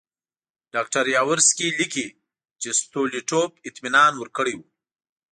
[0.73, 2.07] ډاکټر یاورسکي لیکي
[2.61, 4.65] چې ستولیټوف اطمینان ورکړی وو.